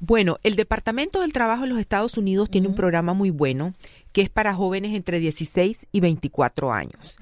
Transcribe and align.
Bueno, 0.00 0.38
el 0.44 0.54
Departamento 0.54 1.20
del 1.20 1.32
Trabajo 1.32 1.62
de 1.62 1.68
los 1.68 1.78
Estados 1.78 2.16
Unidos 2.16 2.50
tiene 2.50 2.68
un 2.68 2.74
programa 2.74 3.14
muy 3.14 3.30
bueno 3.30 3.74
que 4.12 4.22
es 4.22 4.28
para 4.28 4.54
jóvenes 4.54 4.94
entre 4.94 5.18
16 5.18 5.86
y 5.90 6.00
24 6.00 6.72
años. 6.72 7.16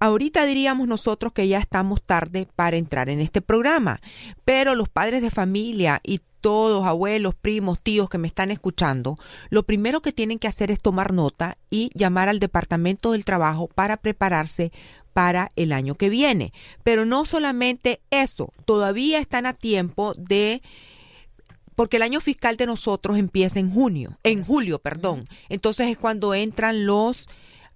Ahorita 0.00 0.44
diríamos 0.44 0.86
nosotros 0.86 1.32
que 1.32 1.48
ya 1.48 1.58
estamos 1.58 2.02
tarde 2.02 2.46
para 2.54 2.76
entrar 2.76 3.08
en 3.08 3.20
este 3.20 3.40
programa, 3.40 4.00
pero 4.44 4.74
los 4.74 4.88
padres 4.88 5.22
de 5.22 5.30
familia 5.30 6.00
y 6.04 6.20
todos, 6.40 6.84
abuelos, 6.84 7.34
primos, 7.34 7.80
tíos 7.80 8.08
que 8.08 8.18
me 8.18 8.28
están 8.28 8.52
escuchando, 8.52 9.16
lo 9.50 9.64
primero 9.64 10.00
que 10.00 10.12
tienen 10.12 10.38
que 10.38 10.46
hacer 10.46 10.70
es 10.70 10.80
tomar 10.80 11.12
nota 11.12 11.56
y 11.68 11.90
llamar 11.94 12.28
al 12.28 12.38
Departamento 12.38 13.12
del 13.12 13.24
Trabajo 13.24 13.66
para 13.66 13.96
prepararse 13.96 14.70
para 15.12 15.50
el 15.56 15.72
año 15.72 15.96
que 15.96 16.10
viene. 16.10 16.52
Pero 16.84 17.04
no 17.04 17.24
solamente 17.24 18.00
eso, 18.10 18.52
todavía 18.66 19.18
están 19.18 19.46
a 19.46 19.54
tiempo 19.54 20.14
de 20.14 20.62
porque 21.78 21.98
el 21.98 22.02
año 22.02 22.20
fiscal 22.20 22.56
de 22.56 22.66
nosotros 22.66 23.18
empieza 23.18 23.60
en 23.60 23.70
junio, 23.70 24.18
en 24.24 24.42
julio, 24.44 24.80
perdón. 24.80 25.28
Entonces 25.48 25.86
es 25.86 25.96
cuando 25.96 26.34
entran 26.34 26.86
los 26.86 27.28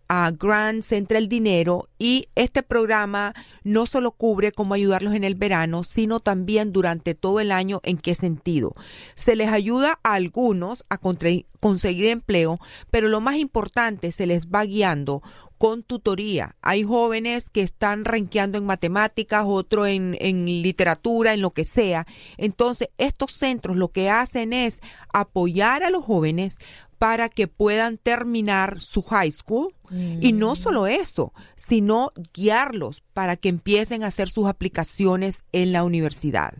a 0.08 0.32
grants, 0.32 0.90
entra 0.90 1.18
el 1.18 1.28
dinero 1.28 1.88
y 2.00 2.26
este 2.34 2.64
programa 2.64 3.32
no 3.62 3.86
solo 3.86 4.10
cubre 4.10 4.50
cómo 4.50 4.74
ayudarlos 4.74 5.14
en 5.14 5.22
el 5.22 5.36
verano, 5.36 5.84
sino 5.84 6.18
también 6.18 6.72
durante 6.72 7.14
todo 7.14 7.38
el 7.38 7.52
año. 7.52 7.78
¿En 7.84 7.96
qué 7.96 8.16
sentido? 8.16 8.74
Se 9.14 9.36
les 9.36 9.52
ayuda 9.52 10.00
a 10.02 10.14
algunos 10.14 10.84
a 10.88 10.98
conseguir 10.98 12.06
empleo, 12.06 12.58
pero 12.90 13.06
lo 13.06 13.20
más 13.20 13.36
importante, 13.36 14.10
se 14.10 14.26
les 14.26 14.48
va 14.48 14.64
guiando 14.64 15.22
con 15.62 15.84
tutoría. 15.84 16.56
Hay 16.60 16.82
jóvenes 16.82 17.48
que 17.48 17.62
están 17.62 18.04
renqueando 18.04 18.58
en 18.58 18.66
matemáticas, 18.66 19.44
otro 19.46 19.86
en, 19.86 20.16
en, 20.18 20.44
literatura, 20.44 21.34
en 21.34 21.40
lo 21.40 21.52
que 21.52 21.64
sea. 21.64 22.04
Entonces, 22.36 22.88
estos 22.98 23.30
centros 23.30 23.76
lo 23.76 23.92
que 23.92 24.10
hacen 24.10 24.52
es 24.52 24.80
apoyar 25.12 25.84
a 25.84 25.90
los 25.90 26.04
jóvenes 26.04 26.58
para 26.98 27.28
que 27.28 27.46
puedan 27.46 27.96
terminar 27.96 28.80
su 28.80 29.02
high 29.02 29.30
school. 29.30 29.72
Y 30.20 30.32
no 30.32 30.56
solo 30.56 30.88
eso, 30.88 31.32
sino 31.54 32.12
guiarlos 32.34 33.04
para 33.12 33.36
que 33.36 33.48
empiecen 33.48 34.02
a 34.02 34.08
hacer 34.08 34.28
sus 34.28 34.48
aplicaciones 34.48 35.44
en 35.52 35.70
la 35.70 35.84
universidad. 35.84 36.54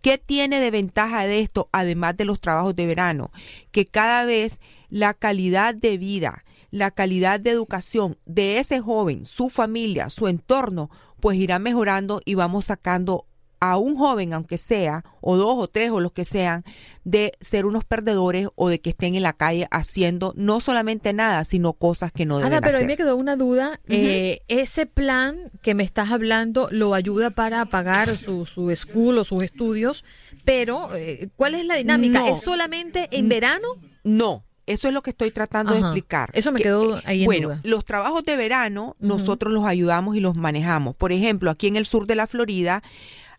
¿Qué 0.00 0.16
tiene 0.16 0.60
de 0.60 0.70
ventaja 0.70 1.26
de 1.26 1.40
esto, 1.40 1.68
además 1.72 2.16
de 2.16 2.24
los 2.24 2.40
trabajos 2.40 2.74
de 2.74 2.86
verano? 2.86 3.32
Que 3.70 3.84
cada 3.84 4.24
vez 4.24 4.62
la 4.88 5.12
calidad 5.12 5.74
de 5.74 5.98
vida, 5.98 6.44
la 6.70 6.90
calidad 6.90 7.40
de 7.40 7.50
educación 7.50 8.18
de 8.26 8.58
ese 8.58 8.80
joven, 8.80 9.24
su 9.24 9.48
familia, 9.48 10.10
su 10.10 10.28
entorno, 10.28 10.90
pues 11.20 11.38
irá 11.38 11.58
mejorando 11.58 12.20
y 12.24 12.34
vamos 12.34 12.66
sacando 12.66 13.26
a 13.58 13.78
un 13.78 13.96
joven, 13.96 14.34
aunque 14.34 14.58
sea, 14.58 15.02
o 15.22 15.36
dos 15.36 15.56
o 15.56 15.66
tres 15.66 15.90
o 15.90 16.00
los 16.00 16.12
que 16.12 16.26
sean, 16.26 16.62
de 17.04 17.32
ser 17.40 17.64
unos 17.64 17.84
perdedores 17.84 18.48
o 18.54 18.68
de 18.68 18.80
que 18.80 18.90
estén 18.90 19.14
en 19.14 19.22
la 19.22 19.32
calle 19.32 19.66
haciendo 19.70 20.34
no 20.36 20.60
solamente 20.60 21.12
nada, 21.14 21.42
sino 21.44 21.72
cosas 21.72 22.12
que 22.12 22.26
no 22.26 22.36
deben 22.36 22.52
Ana, 22.52 22.60
pero 22.60 22.76
hacer. 22.76 22.82
a 22.82 22.86
mí 22.86 22.92
me 22.92 22.96
quedó 22.98 23.16
una 23.16 23.36
duda. 23.36 23.80
eh, 23.88 24.40
¿Ese 24.48 24.84
plan 24.84 25.50
que 25.62 25.74
me 25.74 25.84
estás 25.84 26.10
hablando 26.10 26.68
lo 26.70 26.92
ayuda 26.94 27.30
para 27.30 27.64
pagar 27.64 28.14
su, 28.16 28.44
su 28.44 28.74
school 28.76 29.18
o 29.18 29.24
sus 29.24 29.42
estudios? 29.42 30.04
Pero, 30.44 30.94
eh, 30.94 31.30
¿cuál 31.36 31.54
es 31.54 31.64
la 31.64 31.76
dinámica? 31.76 32.20
No. 32.20 32.26
¿Es 32.26 32.42
solamente 32.42 33.08
en 33.10 33.28
verano? 33.28 33.66
No. 34.04 34.44
Eso 34.66 34.88
es 34.88 34.94
lo 34.94 35.02
que 35.02 35.10
estoy 35.10 35.30
tratando 35.30 35.72
de 35.74 35.78
explicar. 35.80 36.30
Eso 36.32 36.50
me 36.52 36.58
Que- 36.58 36.64
quedó 36.64 37.00
ahí 37.04 37.20
en 37.20 37.26
Bueno, 37.26 37.48
duda. 37.48 37.60
los 37.62 37.84
trabajos 37.84 38.24
de 38.24 38.36
verano 38.36 38.96
nosotros 38.98 39.52
los 39.52 39.64
ayudamos 39.64 40.16
y 40.16 40.20
los 40.20 40.36
manejamos. 40.36 40.94
Por 40.96 41.12
ejemplo, 41.12 41.50
aquí 41.50 41.68
en 41.68 41.76
el 41.76 41.86
sur 41.86 42.06
de 42.06 42.16
la 42.16 42.26
Florida 42.26 42.82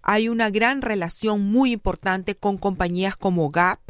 hay 0.09 0.29
una 0.29 0.49
gran 0.49 0.81
relación 0.81 1.41
muy 1.41 1.73
importante 1.73 2.33
con 2.33 2.57
compañías 2.57 3.17
como 3.17 3.51
Gap, 3.51 3.81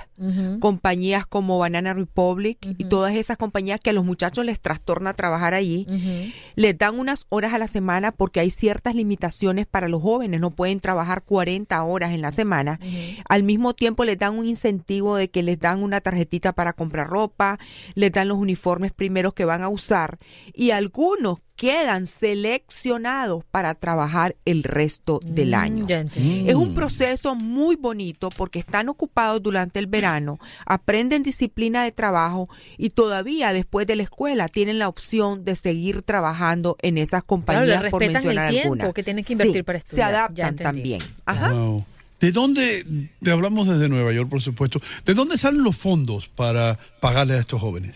compañías 0.59 1.27
como 1.27 1.59
Banana 1.59 1.93
Republic 1.93 2.57
y 2.75 2.85
todas 2.85 3.13
esas 3.13 3.37
compañías 3.37 3.79
que 3.79 3.91
a 3.91 3.93
los 3.93 4.03
muchachos 4.03 4.43
les 4.43 4.59
trastorna 4.59 5.13
trabajar 5.13 5.53
allí. 5.53 5.85
Les 6.55 6.75
dan 6.75 6.97
unas 6.97 7.27
horas 7.29 7.53
a 7.53 7.59
la 7.59 7.67
semana 7.67 8.11
porque 8.11 8.39
hay 8.39 8.49
ciertas 8.49 8.95
limitaciones 8.95 9.67
para 9.67 9.87
los 9.87 10.01
jóvenes, 10.01 10.41
no 10.41 10.49
pueden 10.49 10.79
trabajar 10.79 11.21
40 11.21 11.83
horas 11.83 12.11
en 12.11 12.23
la 12.23 12.31
semana. 12.31 12.79
Al 13.29 13.43
mismo 13.43 13.75
tiempo 13.75 14.03
les 14.03 14.17
dan 14.17 14.39
un 14.39 14.47
incentivo 14.47 15.17
de 15.17 15.29
que 15.29 15.43
les 15.43 15.59
dan 15.59 15.83
una 15.83 16.01
tarjetita 16.01 16.51
para 16.51 16.73
comprar 16.73 17.09
ropa, 17.09 17.59
les 17.93 18.11
dan 18.11 18.27
los 18.27 18.39
uniformes 18.39 18.91
primeros 18.91 19.35
que 19.35 19.45
van 19.45 19.61
a 19.61 19.69
usar. 19.69 20.17
Y 20.55 20.71
algunos 20.71 21.41
quedan 21.57 22.05
seleccionados 22.05 23.43
para 23.51 23.73
trabajar 23.73 24.37
el 24.45 24.63
resto 24.63 25.19
del 25.25 25.55
año. 25.55 25.85
Ya 25.87 25.99
entendí. 26.01 26.47
Es 26.47 26.55
un 26.55 26.73
proceso 26.73 27.35
muy 27.35 27.75
bonito 27.75 28.29
porque 28.29 28.59
están 28.59 28.87
ocupados 28.87 29.41
durante 29.41 29.79
el 29.79 29.87
verano, 29.87 30.39
aprenden 30.65 31.23
disciplina 31.23 31.83
de 31.83 31.91
trabajo 31.91 32.47
y 32.77 32.91
todavía 32.91 33.51
después 33.51 33.87
de 33.87 33.95
la 33.95 34.03
escuela 34.03 34.47
tienen 34.47 34.77
la 34.79 34.87
opción 34.87 35.43
de 35.43 35.55
seguir 35.55 36.03
trabajando 36.03 36.77
en 36.81 36.97
esas 36.99 37.23
compañías 37.23 37.81
le 37.81 37.89
por 37.89 38.01
respetan 38.01 38.07
el 38.07 38.13
mencionar 38.13 38.49
tiempo 38.49 38.73
alguna. 38.73 38.93
que 38.93 39.03
tienen 39.03 39.23
que 39.25 39.33
invertir 39.33 39.55
Sí, 39.57 39.63
para 39.63 39.79
Se 39.79 39.85
estudiar. 39.85 40.11
Ya 40.11 40.17
adaptan 40.47 40.55
también. 40.55 41.01
Ajá. 41.25 41.53
Wow. 41.53 41.85
¿De 42.19 42.31
dónde, 42.31 42.85
te 43.21 43.31
hablamos 43.31 43.67
desde 43.67 43.89
Nueva 43.89 44.11
York, 44.13 44.29
por 44.29 44.41
supuesto, 44.41 44.79
¿de 45.05 45.13
dónde 45.13 45.37
salen 45.37 45.63
los 45.63 45.75
fondos 45.75 46.27
para 46.27 46.77
pagarle 46.99 47.35
a 47.35 47.39
estos 47.39 47.61
jóvenes? 47.61 47.95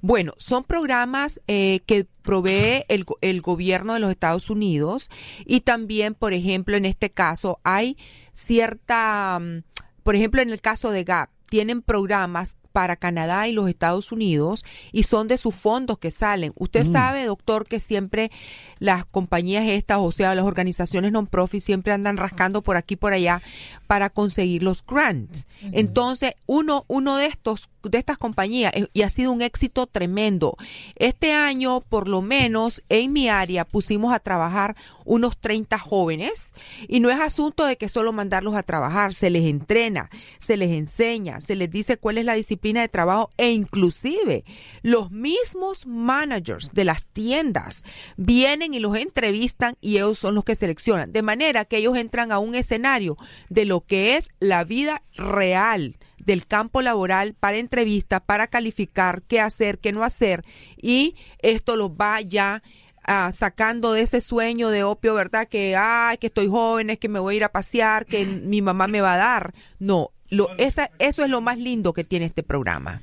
Bueno, 0.00 0.32
son 0.36 0.64
programas 0.64 1.40
eh, 1.46 1.80
que 1.86 2.06
provee 2.22 2.84
el, 2.88 3.04
el 3.20 3.40
gobierno 3.40 3.94
de 3.94 4.00
los 4.00 4.10
Estados 4.10 4.50
Unidos 4.50 5.10
y 5.44 5.60
también, 5.60 6.14
por 6.14 6.32
ejemplo, 6.32 6.76
en 6.76 6.84
este 6.84 7.10
caso 7.10 7.60
hay 7.64 7.96
cierta, 8.32 9.38
mm, 9.40 9.62
por 10.02 10.16
ejemplo, 10.16 10.40
en 10.40 10.50
el 10.50 10.60
caso 10.60 10.90
de 10.90 11.04
GAP, 11.04 11.30
tienen 11.48 11.82
programas 11.82 12.58
para 12.72 12.96
Canadá 12.96 13.46
y 13.48 13.52
los 13.52 13.68
Estados 13.68 14.10
Unidos 14.12 14.64
y 14.90 15.04
son 15.04 15.28
de 15.28 15.38
sus 15.38 15.54
fondos 15.54 15.98
que 15.98 16.10
salen. 16.10 16.52
Usted 16.56 16.86
Mm. 16.86 16.92
sabe, 16.92 17.24
doctor, 17.26 17.66
que 17.66 17.78
siempre 17.80 18.30
las 18.78 19.04
compañías 19.04 19.66
estas, 19.66 19.98
o 20.00 20.10
sea, 20.10 20.34
las 20.34 20.44
organizaciones 20.44 21.12
non-profit 21.12 21.62
siempre 21.62 21.92
andan 21.92 22.16
rascando 22.16 22.62
por 22.62 22.76
aquí 22.76 22.94
y 22.94 22.96
por 22.96 23.12
allá 23.12 23.40
para 23.86 24.10
conseguir 24.10 24.62
los 24.62 24.84
grants. 24.84 25.46
Entonces, 25.70 26.32
uno, 26.46 26.84
uno 26.88 27.16
de 27.16 27.26
estos, 27.26 27.70
de 27.84 27.98
estas 27.98 28.18
compañías, 28.18 28.72
eh, 28.74 28.88
y 28.92 29.02
ha 29.02 29.08
sido 29.08 29.30
un 29.30 29.42
éxito 29.42 29.86
tremendo. 29.86 30.56
Este 30.96 31.32
año, 31.34 31.82
por 31.82 32.08
lo 32.08 32.20
menos, 32.22 32.82
en 32.88 33.12
mi 33.12 33.28
área 33.28 33.64
pusimos 33.64 34.12
a 34.12 34.18
trabajar 34.18 34.74
unos 35.04 35.36
30 35.36 35.78
jóvenes 35.78 36.52
y 36.88 36.98
no 37.00 37.10
es 37.10 37.20
asunto 37.20 37.64
de 37.64 37.76
que 37.76 37.88
solo 37.88 38.12
mandarlos 38.12 38.56
a 38.56 38.62
trabajar, 38.64 39.14
se 39.14 39.30
les 39.30 39.44
entrena, 39.44 40.10
se 40.38 40.56
les 40.56 40.70
enseña, 40.70 41.40
se 41.40 41.54
les 41.54 41.70
dice 41.70 41.96
cuál 41.96 42.18
es 42.18 42.24
la 42.24 42.34
disciplina 42.34 42.61
de 42.62 42.88
trabajo 42.88 43.30
e 43.38 43.50
inclusive 43.50 44.44
los 44.82 45.10
mismos 45.10 45.86
managers 45.86 46.72
de 46.72 46.84
las 46.84 47.08
tiendas 47.08 47.82
vienen 48.16 48.72
y 48.72 48.78
los 48.78 48.96
entrevistan 48.96 49.76
y 49.80 49.96
ellos 49.96 50.18
son 50.18 50.36
los 50.36 50.44
que 50.44 50.54
seleccionan, 50.54 51.12
de 51.12 51.22
manera 51.22 51.64
que 51.64 51.78
ellos 51.78 51.96
entran 51.96 52.30
a 52.30 52.38
un 52.38 52.54
escenario 52.54 53.16
de 53.48 53.64
lo 53.64 53.80
que 53.80 54.16
es 54.16 54.28
la 54.38 54.62
vida 54.64 55.02
real 55.16 55.96
del 56.18 56.46
campo 56.46 56.82
laboral 56.82 57.34
para 57.34 57.56
entrevista, 57.56 58.20
para 58.20 58.46
calificar 58.46 59.22
qué 59.22 59.40
hacer, 59.40 59.80
qué 59.80 59.90
no 59.90 60.04
hacer 60.04 60.44
y 60.76 61.16
esto 61.40 61.74
los 61.74 61.90
va 61.90 62.20
ya 62.20 62.62
ah, 63.02 63.32
sacando 63.32 63.92
de 63.92 64.02
ese 64.02 64.20
sueño 64.20 64.68
de 64.68 64.84
opio, 64.84 65.14
¿verdad? 65.14 65.48
Que, 65.48 65.74
ay, 65.76 66.18
que 66.18 66.28
estoy 66.28 66.46
joven, 66.46 66.90
es 66.90 66.98
que 66.98 67.08
me 67.08 67.18
voy 67.18 67.34
a 67.34 67.36
ir 67.38 67.44
a 67.44 67.52
pasear, 67.52 68.06
que 68.06 68.24
mi 68.24 68.62
mamá 68.62 68.86
me 68.86 69.00
va 69.00 69.14
a 69.14 69.18
dar. 69.18 69.54
No, 69.80 70.12
lo, 70.32 70.48
esa, 70.56 70.90
eso 70.98 71.22
es 71.24 71.30
lo 71.30 71.42
más 71.42 71.58
lindo 71.58 71.92
que 71.92 72.04
tiene 72.04 72.24
este 72.24 72.42
programa. 72.42 73.02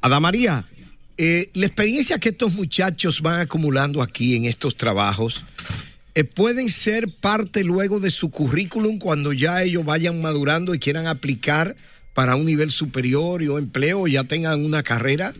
Ada 0.00 0.18
María, 0.18 0.64
eh, 1.18 1.50
la 1.52 1.66
experiencia 1.66 2.18
que 2.18 2.30
estos 2.30 2.54
muchachos 2.54 3.20
van 3.20 3.40
acumulando 3.40 4.00
aquí 4.00 4.34
en 4.34 4.46
estos 4.46 4.74
trabajos 4.74 5.44
eh, 6.14 6.24
pueden 6.24 6.70
ser 6.70 7.06
parte 7.20 7.64
luego 7.64 8.00
de 8.00 8.10
su 8.10 8.30
currículum 8.30 8.98
cuando 8.98 9.34
ya 9.34 9.62
ellos 9.62 9.84
vayan 9.84 10.22
madurando 10.22 10.74
y 10.74 10.78
quieran 10.78 11.06
aplicar 11.06 11.76
para 12.14 12.34
un 12.34 12.46
nivel 12.46 12.70
superior 12.70 13.42
o 13.42 13.58
empleo 13.58 14.06
ya 14.06 14.24
tengan 14.24 14.64
una 14.64 14.82
carrera. 14.82 15.34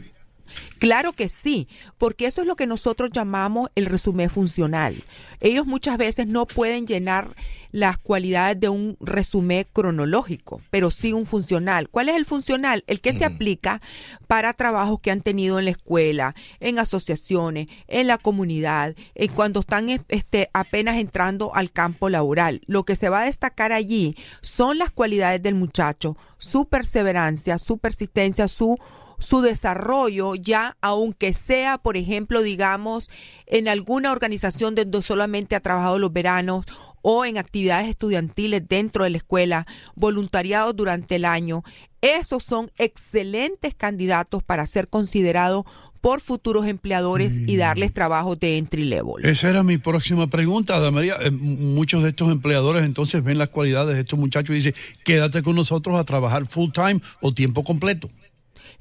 Claro 0.84 1.14
que 1.14 1.30
sí, 1.30 1.66
porque 1.96 2.26
eso 2.26 2.42
es 2.42 2.46
lo 2.46 2.56
que 2.56 2.66
nosotros 2.66 3.08
llamamos 3.10 3.70
el 3.74 3.86
resumen 3.86 4.28
funcional. 4.28 5.02
Ellos 5.40 5.66
muchas 5.66 5.96
veces 5.96 6.26
no 6.26 6.44
pueden 6.44 6.86
llenar 6.86 7.34
las 7.70 7.96
cualidades 7.96 8.60
de 8.60 8.68
un 8.68 8.98
resumen 9.00 9.66
cronológico, 9.72 10.60
pero 10.70 10.90
sí 10.90 11.14
un 11.14 11.24
funcional. 11.24 11.88
¿Cuál 11.88 12.10
es 12.10 12.16
el 12.16 12.26
funcional? 12.26 12.84
El 12.86 13.00
que 13.00 13.14
se 13.14 13.24
aplica 13.24 13.80
para 14.26 14.52
trabajos 14.52 15.00
que 15.00 15.10
han 15.10 15.22
tenido 15.22 15.58
en 15.58 15.64
la 15.64 15.70
escuela, 15.70 16.34
en 16.60 16.78
asociaciones, 16.78 17.68
en 17.88 18.06
la 18.06 18.18
comunidad, 18.18 18.94
en 19.14 19.32
cuando 19.32 19.60
están 19.60 19.88
este, 19.88 20.50
apenas 20.52 20.98
entrando 20.98 21.54
al 21.54 21.72
campo 21.72 22.10
laboral. 22.10 22.60
Lo 22.66 22.84
que 22.84 22.94
se 22.94 23.08
va 23.08 23.22
a 23.22 23.24
destacar 23.24 23.72
allí 23.72 24.18
son 24.42 24.76
las 24.76 24.90
cualidades 24.90 25.42
del 25.42 25.54
muchacho, 25.54 26.18
su 26.36 26.66
perseverancia, 26.66 27.56
su 27.58 27.78
persistencia, 27.78 28.48
su 28.48 28.76
su 29.18 29.40
desarrollo 29.40 30.34
ya, 30.34 30.76
aunque 30.80 31.32
sea, 31.32 31.78
por 31.78 31.96
ejemplo, 31.96 32.42
digamos, 32.42 33.10
en 33.46 33.68
alguna 33.68 34.12
organización 34.12 34.74
donde 34.74 35.02
solamente 35.02 35.56
ha 35.56 35.60
trabajado 35.60 35.98
los 35.98 36.12
veranos 36.12 36.66
o 37.02 37.24
en 37.24 37.36
actividades 37.36 37.88
estudiantiles 37.88 38.66
dentro 38.66 39.04
de 39.04 39.10
la 39.10 39.18
escuela, 39.18 39.66
voluntariados 39.94 40.74
durante 40.74 41.16
el 41.16 41.26
año. 41.26 41.62
Esos 42.00 42.44
son 42.44 42.70
excelentes 42.78 43.74
candidatos 43.74 44.42
para 44.42 44.66
ser 44.66 44.88
considerados 44.88 45.64
por 46.04 46.20
futuros 46.20 46.66
empleadores 46.66 47.38
y 47.46 47.56
darles 47.56 47.94
trabajo 47.94 48.36
de 48.36 48.58
entry 48.58 48.84
level. 48.84 49.24
Esa 49.24 49.48
era 49.48 49.62
mi 49.62 49.78
próxima 49.78 50.26
pregunta, 50.26 50.76
Ada 50.76 50.90
María. 50.90 51.16
Eh, 51.22 51.30
muchos 51.30 52.02
de 52.02 52.10
estos 52.10 52.30
empleadores 52.30 52.84
entonces 52.84 53.24
ven 53.24 53.38
las 53.38 53.48
cualidades 53.48 53.94
de 53.94 54.02
estos 54.02 54.18
muchachos 54.18 54.50
y 54.50 54.56
dicen, 54.56 54.74
quédate 55.02 55.42
con 55.42 55.56
nosotros 55.56 55.96
a 55.96 56.04
trabajar 56.04 56.44
full 56.44 56.72
time 56.72 57.00
o 57.22 57.32
tiempo 57.32 57.64
completo. 57.64 58.10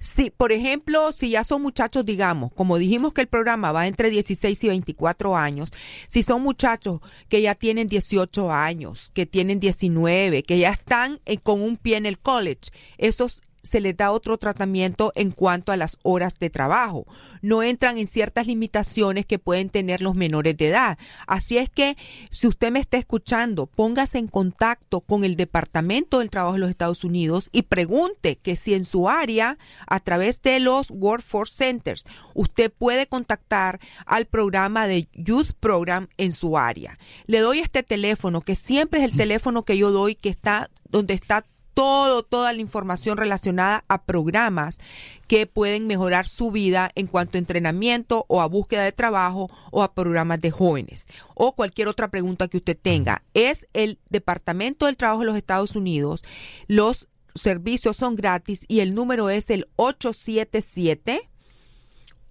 Sí, 0.03 0.33
por 0.35 0.51
ejemplo, 0.51 1.13
si 1.13 1.29
ya 1.29 1.45
son 1.45 1.61
muchachos, 1.61 2.05
digamos, 2.05 2.51
como 2.51 2.77
dijimos 2.77 3.13
que 3.13 3.21
el 3.21 3.27
programa 3.27 3.71
va 3.71 3.87
entre 3.87 4.09
16 4.09 4.61
y 4.65 4.67
24 4.67 5.37
años, 5.37 5.69
si 6.09 6.23
son 6.23 6.41
muchachos 6.41 6.99
que 7.29 7.41
ya 7.41 7.55
tienen 7.55 7.87
18 7.87 8.51
años, 8.51 9.11
que 9.13 9.25
tienen 9.25 9.61
19, 9.61 10.43
que 10.43 10.59
ya 10.59 10.71
están 10.71 11.21
eh, 11.25 11.37
con 11.37 11.61
un 11.61 11.77
pie 11.77 11.95
en 11.95 12.05
el 12.05 12.19
college, 12.19 12.71
esos 12.97 13.41
se 13.63 13.79
les 13.79 13.95
da 13.95 14.11
otro 14.11 14.37
tratamiento 14.37 15.13
en 15.15 15.31
cuanto 15.31 15.71
a 15.71 15.77
las 15.77 15.97
horas 16.03 16.37
de 16.37 16.49
trabajo. 16.49 17.07
No 17.41 17.63
entran 17.63 17.97
en 17.97 18.07
ciertas 18.07 18.45
limitaciones 18.45 19.25
que 19.25 19.39
pueden 19.39 19.69
tener 19.69 20.01
los 20.01 20.15
menores 20.15 20.57
de 20.57 20.67
edad. 20.67 20.97
Así 21.27 21.57
es 21.57 21.69
que 21.69 21.97
si 22.29 22.47
usted 22.47 22.71
me 22.71 22.79
está 22.79 22.97
escuchando, 22.97 23.67
póngase 23.67 24.17
en 24.17 24.27
contacto 24.27 24.99
con 24.99 25.23
el 25.23 25.37
Departamento 25.37 26.19
del 26.19 26.29
Trabajo 26.29 26.53
de 26.53 26.59
los 26.59 26.69
Estados 26.69 27.05
Unidos 27.05 27.49
y 27.53 27.63
pregunte 27.63 28.35
que 28.35 28.57
si 28.57 28.73
en 28.73 28.83
su 28.83 29.07
área, 29.09 29.57
a 29.87 29.99
través 30.01 30.41
de 30.41 30.59
los 30.59 30.91
Workforce 30.91 31.55
Centers, 31.55 32.03
usted 32.33 32.71
puede 32.71 33.07
contactar 33.07 33.79
al 34.05 34.25
programa 34.25 34.87
de 34.87 35.07
Youth 35.13 35.53
Program 35.59 36.09
en 36.17 36.33
su 36.33 36.57
área. 36.57 36.97
Le 37.27 37.39
doy 37.39 37.59
este 37.59 37.81
teléfono, 37.81 38.41
que 38.41 38.57
siempre 38.57 38.99
es 38.99 39.11
el 39.11 39.17
teléfono 39.17 39.63
que 39.63 39.77
yo 39.77 39.91
doy, 39.91 40.15
que 40.15 40.29
está 40.29 40.69
donde 40.89 41.13
está 41.15 41.43
todo, 41.73 42.23
toda 42.23 42.53
la 42.53 42.61
información 42.61 43.17
relacionada 43.17 43.83
a 43.87 44.03
programas 44.03 44.79
que 45.27 45.47
pueden 45.47 45.87
mejorar 45.87 46.27
su 46.27 46.51
vida 46.51 46.91
en 46.95 47.07
cuanto 47.07 47.37
a 47.37 47.39
entrenamiento 47.39 48.25
o 48.27 48.41
a 48.41 48.47
búsqueda 48.47 48.83
de 48.83 48.91
trabajo 48.91 49.49
o 49.71 49.81
a 49.83 49.93
programas 49.93 50.41
de 50.41 50.51
jóvenes 50.51 51.07
o 51.33 51.55
cualquier 51.55 51.87
otra 51.87 52.09
pregunta 52.09 52.47
que 52.47 52.57
usted 52.57 52.77
tenga. 52.79 53.23
Es 53.33 53.65
el 53.73 53.97
Departamento 54.09 54.85
del 54.85 54.97
Trabajo 54.97 55.21
de 55.21 55.27
los 55.27 55.37
Estados 55.37 55.75
Unidos. 55.75 56.23
Los 56.67 57.07
servicios 57.33 57.97
son 57.97 58.15
gratis 58.15 58.65
y 58.67 58.81
el 58.81 58.93
número 58.93 59.29
es 59.29 59.49
el 59.49 59.67
877 59.75 61.29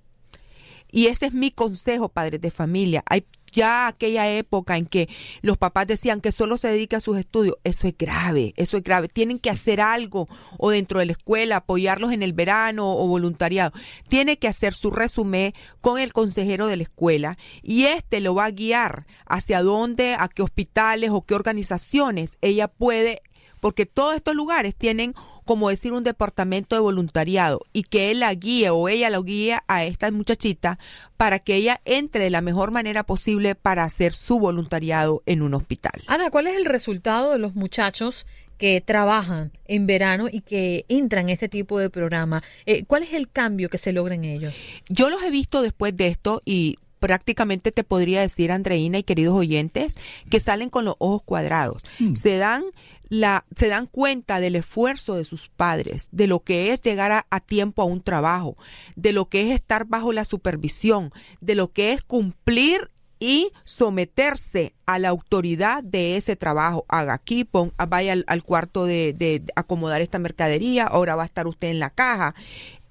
Y 0.94 1.08
ese 1.08 1.26
es 1.26 1.32
mi 1.32 1.50
consejo, 1.50 2.08
padres 2.08 2.40
de 2.40 2.52
familia. 2.52 3.02
Hay 3.06 3.26
ya 3.50 3.88
aquella 3.88 4.30
época 4.30 4.76
en 4.76 4.84
que 4.84 5.08
los 5.42 5.58
papás 5.58 5.88
decían 5.88 6.20
que 6.20 6.30
solo 6.30 6.56
se 6.56 6.68
dedique 6.68 6.94
a 6.94 7.00
sus 7.00 7.18
estudios, 7.18 7.56
eso 7.64 7.88
es 7.88 7.98
grave, 7.98 8.54
eso 8.56 8.76
es 8.76 8.84
grave. 8.84 9.08
Tienen 9.08 9.40
que 9.40 9.50
hacer 9.50 9.80
algo 9.80 10.28
o 10.56 10.70
dentro 10.70 11.00
de 11.00 11.06
la 11.06 11.12
escuela, 11.12 11.56
apoyarlos 11.56 12.12
en 12.12 12.22
el 12.22 12.32
verano 12.32 12.96
o 12.96 13.08
voluntariado. 13.08 13.72
Tiene 14.08 14.38
que 14.38 14.46
hacer 14.46 14.72
su 14.72 14.92
resumen 14.92 15.52
con 15.80 15.98
el 15.98 16.12
consejero 16.12 16.68
de 16.68 16.76
la 16.76 16.84
escuela 16.84 17.38
y 17.60 17.86
este 17.86 18.20
lo 18.20 18.36
va 18.36 18.44
a 18.44 18.52
guiar 18.52 19.04
hacia 19.26 19.64
dónde, 19.64 20.14
a 20.16 20.28
qué 20.28 20.42
hospitales 20.42 21.10
o 21.10 21.22
qué 21.22 21.34
organizaciones 21.34 22.38
ella 22.40 22.68
puede 22.68 23.20
porque 23.64 23.86
todos 23.86 24.14
estos 24.14 24.34
lugares 24.34 24.76
tienen 24.76 25.14
como 25.44 25.68
decir 25.68 25.92
un 25.92 26.02
departamento 26.02 26.74
de 26.74 26.80
voluntariado 26.80 27.60
y 27.72 27.84
que 27.84 28.10
él 28.10 28.20
la 28.20 28.34
guíe 28.34 28.70
o 28.70 28.88
ella 28.88 29.10
lo 29.10 29.22
guíe 29.22 29.58
a 29.66 29.84
esta 29.84 30.10
muchachita 30.10 30.78
para 31.16 31.38
que 31.38 31.54
ella 31.56 31.80
entre 31.84 32.24
de 32.24 32.30
la 32.30 32.40
mejor 32.40 32.70
manera 32.70 33.04
posible 33.04 33.54
para 33.54 33.84
hacer 33.84 34.14
su 34.14 34.38
voluntariado 34.38 35.22
en 35.26 35.42
un 35.42 35.54
hospital. 35.54 36.02
Ada, 36.06 36.30
¿cuál 36.30 36.46
es 36.46 36.56
el 36.56 36.64
resultado 36.64 37.32
de 37.32 37.38
los 37.38 37.54
muchachos 37.54 38.26
que 38.58 38.80
trabajan 38.80 39.52
en 39.66 39.86
verano 39.86 40.28
y 40.30 40.40
que 40.40 40.84
entran 40.88 41.28
en 41.28 41.30
este 41.30 41.48
tipo 41.48 41.78
de 41.78 41.90
programa? 41.90 42.42
Eh, 42.66 42.84
¿Cuál 42.84 43.02
es 43.02 43.12
el 43.12 43.30
cambio 43.30 43.68
que 43.68 43.78
se 43.78 43.92
logra 43.92 44.14
en 44.14 44.24
ellos? 44.24 44.54
Yo 44.88 45.10
los 45.10 45.22
he 45.22 45.30
visto 45.30 45.62
después 45.62 45.96
de 45.96 46.08
esto 46.08 46.40
y 46.44 46.78
prácticamente 47.04 47.70
te 47.70 47.84
podría 47.84 48.22
decir, 48.22 48.50
Andreina 48.50 48.96
y 48.96 49.02
queridos 49.02 49.36
oyentes, 49.36 49.96
que 50.30 50.40
salen 50.40 50.70
con 50.70 50.86
los 50.86 50.94
ojos 50.98 51.22
cuadrados. 51.22 51.82
Se 52.14 52.38
dan 52.38 52.64
la, 53.14 53.44
se 53.54 53.68
dan 53.68 53.86
cuenta 53.86 54.40
del 54.40 54.56
esfuerzo 54.56 55.14
de 55.14 55.24
sus 55.24 55.48
padres, 55.48 56.08
de 56.10 56.26
lo 56.26 56.40
que 56.40 56.72
es 56.72 56.82
llegar 56.82 57.12
a, 57.12 57.40
tiempo 57.40 57.82
a 57.82 57.84
un 57.84 58.02
trabajo, 58.02 58.56
de 58.96 59.12
lo 59.12 59.28
que 59.28 59.42
es 59.42 59.54
estar 59.54 59.86
bajo 59.86 60.12
la 60.12 60.24
supervisión, 60.24 61.12
de 61.40 61.54
lo 61.54 61.72
que 61.72 61.92
es 61.92 62.02
cumplir 62.02 62.90
y 63.20 63.52
someterse 63.62 64.74
a 64.84 64.98
la 64.98 65.10
autoridad 65.10 65.84
de 65.84 66.16
ese 66.16 66.34
trabajo. 66.34 66.84
Haga 66.88 67.14
aquí, 67.14 67.44
pon, 67.44 67.72
vaya 67.88 68.12
al, 68.12 68.24
al 68.26 68.42
cuarto 68.42 68.84
de, 68.84 69.12
de 69.12 69.44
acomodar 69.54 70.00
esta 70.00 70.18
mercadería, 70.18 70.84
ahora 70.84 71.14
va 71.14 71.22
a 71.22 71.26
estar 71.26 71.46
usted 71.46 71.68
en 71.68 71.78
la 71.78 71.90
caja. 71.90 72.34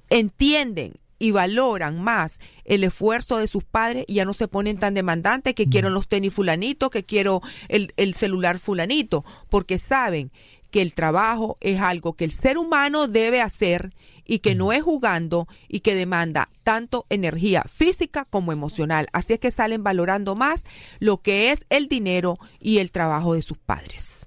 Entienden 0.09 0.93
y 1.19 1.31
valoran 1.31 2.01
más 2.01 2.39
el 2.65 2.83
esfuerzo 2.83 3.37
de 3.37 3.47
sus 3.47 3.63
padres 3.63 4.05
y 4.07 4.15
ya 4.15 4.25
no 4.25 4.33
se 4.33 4.47
ponen 4.47 4.77
tan 4.77 4.93
demandantes 4.93 5.55
que 5.55 5.67
quiero 5.67 5.89
los 5.89 6.07
tenis 6.07 6.33
fulanito, 6.33 6.89
que 6.89 7.03
quiero 7.03 7.41
el, 7.67 7.93
el 7.97 8.13
celular 8.13 8.59
fulanito, 8.59 9.23
porque 9.49 9.77
saben 9.77 10.31
que 10.73 10.81
el 10.81 10.95
trabajo 10.95 11.55
es 11.61 11.79
algo 11.81 12.13
que 12.13 12.25
el 12.25 12.31
ser 12.31 12.57
humano 12.57 13.07
debe 13.07 13.41
hacer 13.41 13.93
y 14.25 14.39
que 14.39 14.55
no 14.55 14.73
es 14.73 14.81
jugando 14.81 15.47
y 15.67 15.81
que 15.81 15.95
demanda 15.95 16.49
tanto 16.63 17.05
energía 17.09 17.63
física 17.71 18.25
como 18.25 18.51
emocional. 18.51 19.07
Así 19.13 19.33
es 19.33 19.39
que 19.39 19.51
salen 19.51 19.83
valorando 19.83 20.35
más 20.35 20.65
lo 20.99 21.21
que 21.21 21.51
es 21.51 21.65
el 21.69 21.87
dinero 21.87 22.37
y 22.59 22.79
el 22.79 22.91
trabajo 22.91 23.35
de 23.35 23.43
sus 23.43 23.57
padres. 23.57 24.25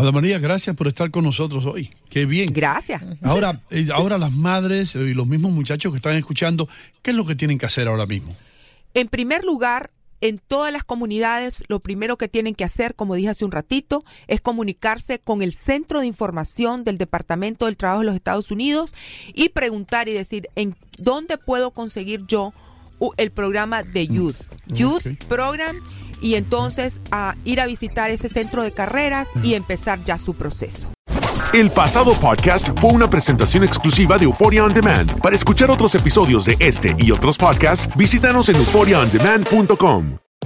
Ada 0.00 0.12
María, 0.12 0.38
gracias 0.38 0.74
por 0.74 0.88
estar 0.88 1.10
con 1.10 1.24
nosotros 1.24 1.66
hoy. 1.66 1.90
Qué 2.08 2.24
bien. 2.24 2.48
Gracias. 2.52 3.02
Ahora, 3.22 3.60
eh, 3.70 3.86
ahora 3.92 4.16
las 4.16 4.32
madres 4.32 4.94
y 4.94 5.12
los 5.12 5.26
mismos 5.26 5.52
muchachos 5.52 5.92
que 5.92 5.96
están 5.96 6.16
escuchando, 6.16 6.68
¿qué 7.02 7.10
es 7.10 7.16
lo 7.16 7.26
que 7.26 7.34
tienen 7.34 7.58
que 7.58 7.66
hacer 7.66 7.86
ahora 7.86 8.06
mismo? 8.06 8.34
En 8.94 9.08
primer 9.08 9.44
lugar, 9.44 9.90
en 10.22 10.38
todas 10.38 10.72
las 10.72 10.84
comunidades, 10.84 11.64
lo 11.68 11.80
primero 11.80 12.16
que 12.16 12.28
tienen 12.28 12.54
que 12.54 12.64
hacer, 12.64 12.94
como 12.94 13.14
dije 13.14 13.28
hace 13.28 13.44
un 13.44 13.52
ratito, 13.52 14.02
es 14.26 14.40
comunicarse 14.40 15.18
con 15.18 15.42
el 15.42 15.52
Centro 15.52 16.00
de 16.00 16.06
Información 16.06 16.82
del 16.84 16.96
Departamento 16.96 17.66
del 17.66 17.76
Trabajo 17.76 18.00
de 18.00 18.06
los 18.06 18.14
Estados 18.14 18.50
Unidos 18.50 18.94
y 19.34 19.50
preguntar 19.50 20.08
y 20.08 20.14
decir, 20.14 20.48
¿en 20.56 20.76
dónde 20.98 21.36
puedo 21.36 21.72
conseguir 21.72 22.24
yo 22.26 22.54
el 23.18 23.30
programa 23.32 23.82
de 23.82 24.06
Youth? 24.06 24.46
Youth 24.66 25.00
okay. 25.00 25.16
Program 25.28 25.82
y 26.20 26.34
entonces 26.34 27.00
a 27.10 27.34
ir 27.44 27.60
a 27.60 27.66
visitar 27.66 28.10
ese 28.10 28.28
centro 28.28 28.62
de 28.62 28.72
carreras 28.72 29.28
y 29.42 29.54
empezar 29.54 30.04
ya 30.04 30.18
su 30.18 30.34
proceso. 30.34 30.88
El 31.52 31.70
pasado 31.70 32.18
podcast 32.18 32.68
fue 32.80 32.92
una 32.92 33.10
presentación 33.10 33.64
exclusiva 33.64 34.18
de 34.18 34.24
Euphoria 34.24 34.64
On 34.64 34.72
Demand. 34.72 35.20
Para 35.20 35.34
escuchar 35.34 35.70
otros 35.70 35.94
episodios 35.96 36.44
de 36.44 36.56
este 36.60 36.94
y 36.98 37.10
otros 37.10 37.38
podcasts, 37.38 37.88
visítanos 37.96 38.48
en 38.50 38.56
euphoriaondemand.com. 38.56 40.29